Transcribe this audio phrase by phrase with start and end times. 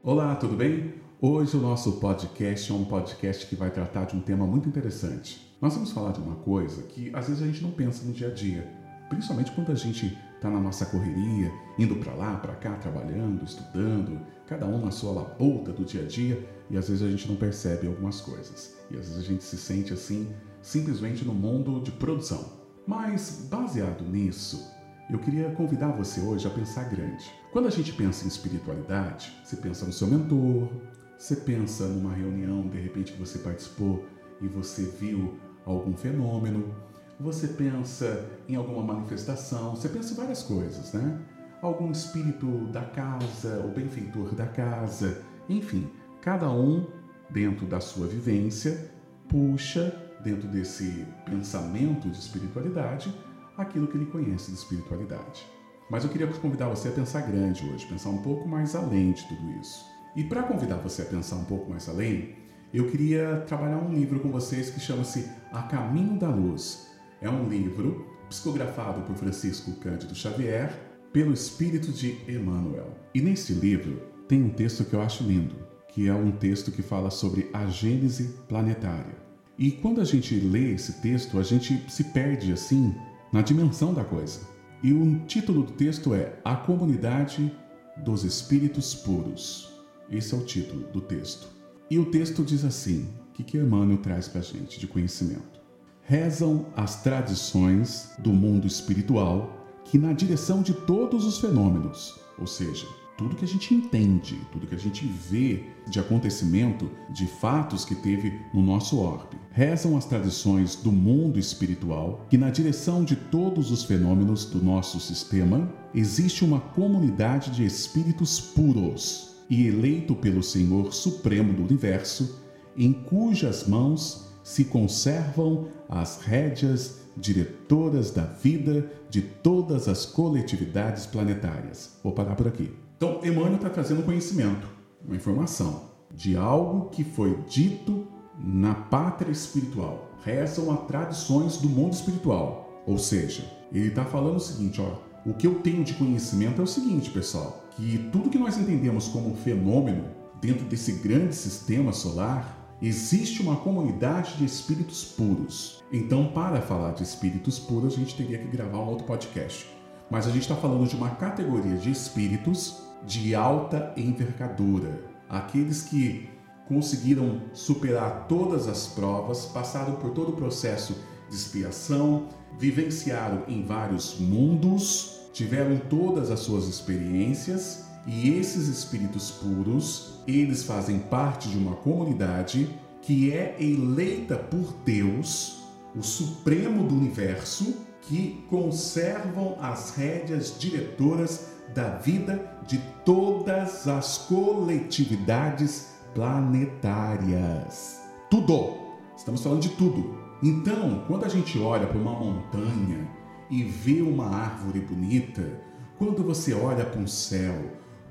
[0.00, 0.94] Olá, tudo bem?
[1.20, 5.58] Hoje o nosso podcast é um podcast que vai tratar de um tema muito interessante.
[5.60, 8.28] Nós vamos falar de uma coisa que às vezes a gente não pensa no dia
[8.28, 8.64] a dia,
[9.08, 14.20] principalmente quando a gente está na nossa correria, indo para lá, para cá, trabalhando, estudando,
[14.46, 17.34] cada um na sua labuta do dia a dia, e às vezes a gente não
[17.34, 18.76] percebe algumas coisas.
[18.92, 22.52] E às vezes a gente se sente assim, simplesmente no mundo de produção.
[22.86, 24.64] Mas baseado nisso,
[25.10, 27.32] eu queria convidar você hoje a pensar grande.
[27.50, 30.68] Quando a gente pensa em espiritualidade, você pensa no seu mentor,
[31.16, 34.04] você pensa numa reunião, de repente você participou
[34.40, 36.74] e você viu algum fenômeno,
[37.18, 41.18] você pensa em alguma manifestação, você pensa em várias coisas, né?
[41.62, 45.90] Algum espírito da casa, o benfeitor da casa, enfim,
[46.20, 46.86] cada um
[47.30, 48.90] dentro da sua vivência
[49.28, 53.12] puxa dentro desse pensamento de espiritualidade
[53.58, 55.46] aquilo que ele conhece de espiritualidade.
[55.90, 59.26] Mas eu queria convidar você a pensar grande hoje, pensar um pouco mais além de
[59.26, 59.84] tudo isso.
[60.14, 62.36] E para convidar você a pensar um pouco mais além,
[62.72, 66.88] eu queria trabalhar um livro com vocês que chama-se A Caminho da Luz.
[67.20, 70.70] É um livro psicografado por Francisco Cândido Xavier
[71.12, 72.94] pelo Espírito de Emmanuel.
[73.14, 75.56] E nesse livro tem um texto que eu acho lindo,
[75.88, 79.16] que é um texto que fala sobre a gênese planetária.
[79.58, 82.94] E quando a gente lê esse texto, a gente se perde assim
[83.32, 84.40] na dimensão da coisa.
[84.82, 87.52] E o título do texto é A Comunidade
[87.96, 89.72] dos Espíritos Puros.
[90.10, 91.48] Esse é o título do texto.
[91.90, 95.60] E o texto diz assim: o que, que Emmanuel traz para a gente de conhecimento?
[96.02, 102.86] Rezam as tradições do mundo espiritual que, na direção de todos os fenômenos, ou seja,
[103.18, 107.96] tudo que a gente entende, tudo que a gente vê de acontecimento, de fatos que
[107.96, 109.36] teve no nosso orbe.
[109.50, 115.00] Rezam as tradições do mundo espiritual que, na direção de todos os fenômenos do nosso
[115.00, 122.40] sistema, existe uma comunidade de espíritos puros e eleito pelo Senhor Supremo do Universo,
[122.76, 131.98] em cujas mãos se conservam as rédeas diretoras da vida de todas as coletividades planetárias.
[132.04, 132.70] Vou parar por aqui.
[132.98, 134.66] Então, Emmanuel está trazendo conhecimento,
[135.06, 135.82] uma informação
[136.12, 140.10] de algo que foi dito na pátria espiritual.
[140.24, 142.82] Rezam as tradições do mundo espiritual.
[142.84, 146.64] Ou seja, ele está falando o seguinte: ó, o que eu tenho de conhecimento é
[146.64, 150.06] o seguinte, pessoal, que tudo que nós entendemos como fenômeno
[150.40, 155.84] dentro desse grande sistema solar, existe uma comunidade de espíritos puros.
[155.92, 159.68] Então, para falar de espíritos puros, a gente teria que gravar um outro podcast.
[160.10, 166.28] Mas a gente está falando de uma categoria de espíritos de alta envergadura, aqueles que
[166.68, 170.94] conseguiram superar todas as provas, passaram por todo o processo
[171.30, 180.20] de expiação, vivenciaram em vários mundos, tiveram todas as suas experiências e esses espíritos puros,
[180.26, 182.68] eles fazem parte de uma comunidade
[183.00, 185.62] que é eleita por Deus,
[185.96, 195.94] o Supremo do Universo, que conservam as rédeas diretoras da vida de todas as coletividades
[196.14, 198.00] planetárias.
[198.30, 198.76] Tudo!
[199.16, 200.18] Estamos falando de tudo.
[200.42, 203.08] Então, quando a gente olha para uma montanha
[203.50, 205.60] e vê uma árvore bonita,
[205.98, 207.54] quando você olha para um céu,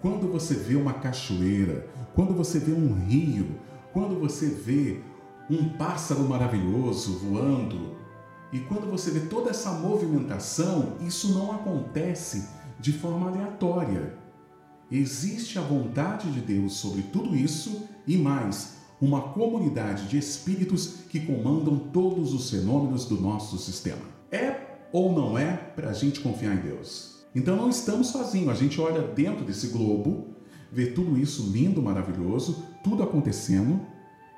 [0.00, 3.60] quando você vê uma cachoeira, quando você vê um rio,
[3.92, 5.00] quando você vê
[5.48, 7.94] um pássaro maravilhoso voando,
[8.52, 12.48] e quando você vê toda essa movimentação, isso não acontece
[12.78, 14.18] de forma aleatória.
[14.90, 21.20] Existe a vontade de Deus sobre tudo isso e mais, uma comunidade de espíritos que
[21.20, 24.02] comandam todos os fenômenos do nosso sistema.
[24.30, 27.16] É ou não é para a gente confiar em Deus?
[27.34, 30.28] Então não estamos sozinhos, a gente olha dentro desse globo,
[30.72, 33.80] vê tudo isso lindo, maravilhoso, tudo acontecendo,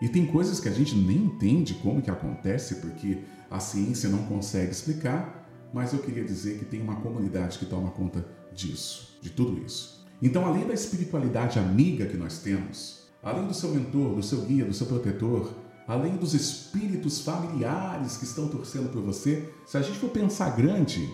[0.00, 3.18] e tem coisas que a gente nem entende como que acontece, porque
[3.50, 5.37] a ciência não consegue explicar,
[5.72, 10.04] mas eu queria dizer que tem uma comunidade que toma conta disso, de tudo isso.
[10.20, 14.64] Então, além da espiritualidade amiga que nós temos, além do seu mentor, do seu guia,
[14.64, 15.54] do seu protetor,
[15.86, 21.08] além dos espíritos familiares que estão torcendo por você, se a gente for pensar grande,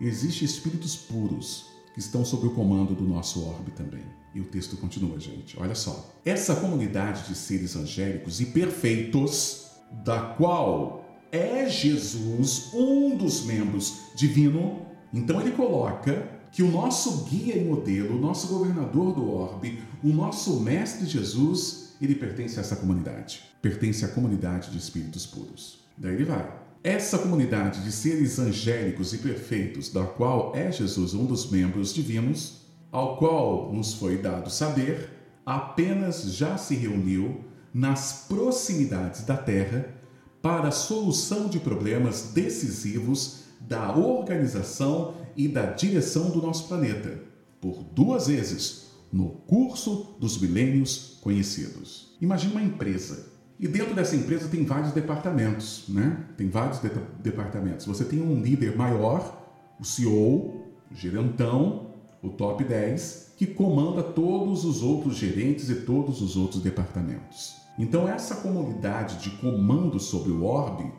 [0.00, 4.04] existem espíritos puros que estão sob o comando do nosso orbe também.
[4.34, 5.58] E o texto continua, gente.
[5.58, 6.08] Olha só.
[6.24, 9.70] Essa comunidade de seres angélicos e perfeitos,
[10.04, 10.99] da qual
[11.32, 18.16] é Jesus um dos membros divino, então ele coloca que o nosso guia e modelo,
[18.16, 23.42] o nosso governador do orbe, o nosso mestre Jesus, ele pertence a essa comunidade.
[23.62, 25.80] Pertence à comunidade de espíritos puros.
[25.96, 26.50] Daí ele vai.
[26.82, 32.62] Essa comunidade de seres angélicos e perfeitos, da qual é Jesus um dos membros divinos,
[32.90, 35.10] ao qual nos foi dado saber,
[35.44, 39.99] apenas já se reuniu nas proximidades da Terra
[40.42, 47.20] para a solução de problemas decisivos da organização e da direção do nosso planeta,
[47.60, 52.16] por duas vezes, no curso dos milênios conhecidos.
[52.20, 53.28] Imagine uma empresa.
[53.58, 56.24] E dentro dessa empresa tem vários departamentos, né?
[56.36, 56.90] Tem vários de
[57.22, 57.84] departamentos.
[57.84, 59.46] Você tem um líder maior,
[59.78, 61.90] o CEO, o gerentão,
[62.22, 67.59] o top 10, que comanda todos os outros gerentes e todos os outros departamentos.
[67.78, 70.92] Então essa comunidade de comando sobre o orbe,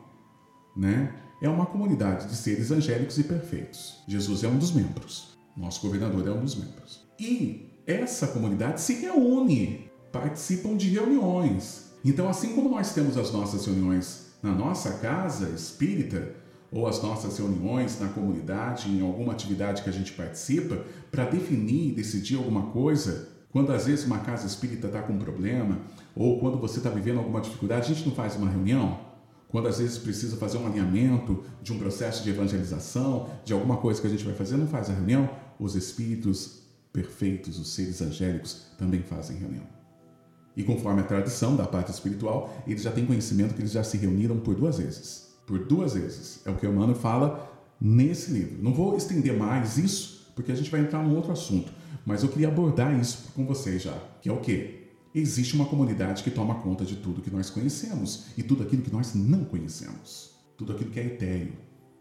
[0.75, 4.03] né, é uma comunidade de seres angélicos e perfeitos.
[4.07, 5.37] Jesus é um dos membros.
[5.57, 7.05] Nosso governador é um dos membros.
[7.19, 11.91] E essa comunidade se reúne, participam de reuniões.
[12.05, 16.35] Então, assim como nós temos as nossas reuniões na nossa casa espírita,
[16.71, 21.93] ou as nossas reuniões na comunidade, em alguma atividade que a gente participa, para definir,
[21.93, 25.79] decidir alguma coisa, quando às vezes uma casa espírita está com um problema,
[26.15, 28.99] ou quando você está vivendo alguma dificuldade, a gente não faz uma reunião?
[29.47, 33.99] Quando às vezes precisa fazer um alinhamento de um processo de evangelização, de alguma coisa
[33.99, 35.29] que a gente vai fazer, não faz a reunião?
[35.59, 36.61] Os espíritos
[36.93, 39.63] perfeitos, os seres angélicos, também fazem reunião.
[40.55, 43.97] E conforme a tradição da parte espiritual, eles já têm conhecimento que eles já se
[43.97, 45.29] reuniram por duas vezes.
[45.45, 46.41] Por duas vezes.
[46.45, 47.49] É o que o Emmanuel fala
[47.79, 48.61] nesse livro.
[48.61, 51.71] Não vou estender mais isso, porque a gente vai entrar num outro assunto.
[52.05, 54.90] Mas eu queria abordar isso com vocês já, que é o quê?
[55.13, 58.91] Existe uma comunidade que toma conta de tudo que nós conhecemos e tudo aquilo que
[58.91, 60.31] nós não conhecemos.
[60.57, 61.53] Tudo aquilo que é etéreo,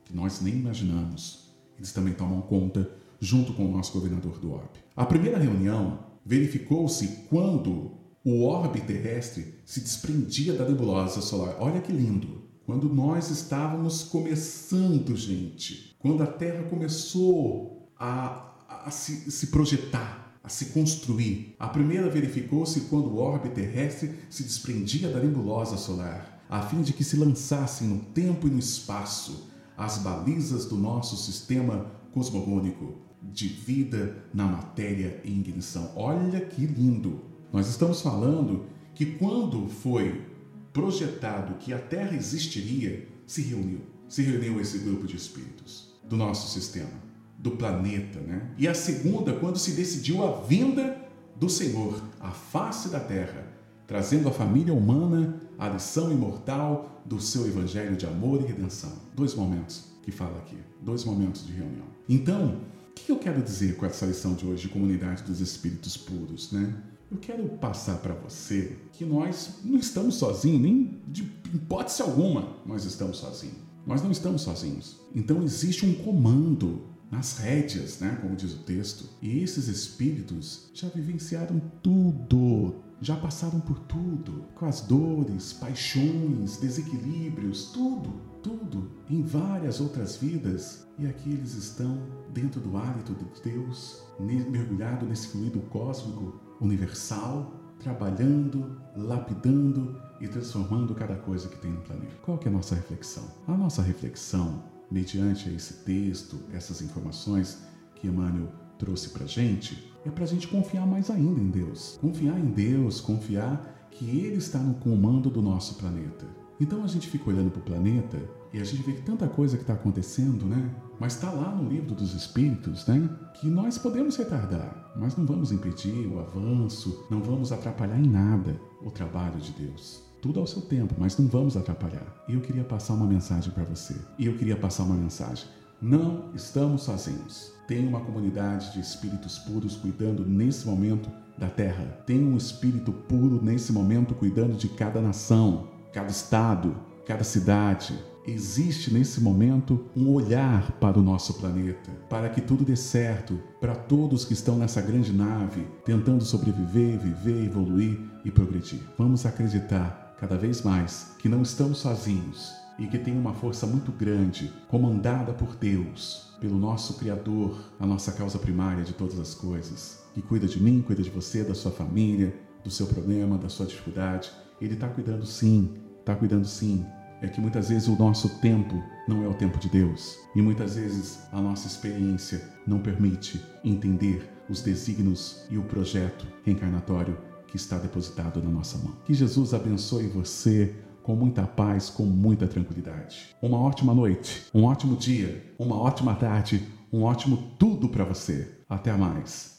[0.05, 1.51] que nós nem imaginamos.
[1.77, 4.79] Eles também tomam conta junto com o nosso governador do orbe.
[4.95, 7.93] A primeira reunião verificou-se quando
[8.25, 11.57] o orbe terrestre se desprendia da nebulosa solar.
[11.59, 12.49] Olha que lindo!
[12.65, 18.51] Quando nós estávamos começando, gente, quando a Terra começou a
[18.85, 21.55] a se, se projetar, a se construir.
[21.59, 26.93] A primeira verificou-se quando o orbe terrestre se desprendia da nebulosa solar, a fim de
[26.93, 33.49] que se lançassem no tempo e no espaço as balizas do nosso sistema cosmogônico de
[33.49, 35.93] vida na matéria em ignição.
[35.95, 37.21] Olha que lindo!
[37.53, 40.27] Nós estamos falando que quando foi
[40.73, 46.49] projetado que a Terra existiria, se reuniu, se reuniu esse grupo de espíritos do nosso
[46.49, 47.10] sistema
[47.41, 48.51] do planeta, né?
[48.59, 50.97] E a segunda, quando se decidiu a vinda
[51.37, 53.47] do Senhor à face da terra,
[53.87, 58.93] trazendo à família humana a lição imortal do seu evangelho de amor e redenção.
[59.17, 61.87] Dois momentos que fala aqui, dois momentos de reunião.
[62.09, 62.61] Então,
[62.91, 66.53] o que eu quero dizer com essa lição de hoje de comunidade dos espíritos puros,
[66.53, 66.75] né?
[67.11, 71.23] Eu quero passar para você que nós não estamos sozinhos, nem de
[71.53, 73.57] hipótese alguma nós estamos sozinhos.
[73.85, 75.01] Nós não estamos sozinhos.
[75.15, 79.09] Então existe um comando nas rédeas, né, como diz o texto.
[79.21, 87.73] E esses espíritos já vivenciaram tudo, já passaram por tudo, com as dores, paixões, desequilíbrios,
[87.73, 90.87] tudo, tudo, em várias outras vidas.
[90.99, 91.99] E aqui eles estão
[92.33, 101.17] dentro do hálito de Deus, mergulhado nesse fluido cósmico universal, trabalhando, lapidando e transformando cada
[101.17, 102.15] coisa que tem no planeta.
[102.23, 103.25] Qual que é a nossa reflexão?
[103.49, 107.59] A nossa reflexão mediante esse texto, essas informações
[107.95, 111.99] que Emmanuel trouxe para a gente, é para a gente confiar mais ainda em Deus.
[112.01, 116.27] Confiar em Deus, confiar que Ele está no comando do nosso planeta.
[116.59, 118.19] Então a gente fica olhando para o planeta
[118.53, 120.75] e a gente vê tanta coisa que está acontecendo, né?
[120.99, 123.09] Mas está lá no livro dos Espíritos, né?
[123.41, 128.61] Que nós podemos retardar, mas não vamos impedir o avanço, não vamos atrapalhar em nada
[128.83, 132.25] o trabalho de Deus tudo ao seu tempo, mas não vamos atrapalhar.
[132.29, 133.97] E eu queria passar uma mensagem para você.
[134.19, 135.47] E eu queria passar uma mensagem.
[135.81, 137.53] Não estamos sozinhos.
[137.67, 141.85] Tem uma comunidade de espíritos puros cuidando nesse momento da terra.
[142.05, 147.99] Tem um espírito puro nesse momento cuidando de cada nação, cada estado, cada cidade.
[148.27, 153.75] Existe nesse momento um olhar para o nosso planeta, para que tudo dê certo, para
[153.75, 158.81] todos que estão nessa grande nave, tentando sobreviver, viver, evoluir e progredir.
[158.99, 163.91] Vamos acreditar cada vez mais que não estamos sozinhos e que tem uma força muito
[163.91, 170.05] grande, comandada por Deus, pelo nosso Criador, a nossa causa primária de todas as coisas,
[170.15, 173.65] que cuida de mim, cuida de você, da sua família, do seu problema, da sua
[173.65, 174.31] dificuldade.
[174.61, 176.85] Ele está cuidando sim, está cuidando sim.
[177.23, 180.77] É que muitas vezes o nosso tempo não é o tempo de Deus e muitas
[180.77, 187.77] vezes a nossa experiência não permite entender os desígnios e o projeto reencarnatório que está
[187.77, 188.95] depositado na nossa mão.
[189.05, 193.35] Que Jesus abençoe você com muita paz, com muita tranquilidade.
[193.43, 198.61] Uma ótima noite, um ótimo dia, uma ótima tarde, um ótimo tudo para você.
[198.69, 199.49] Até mais.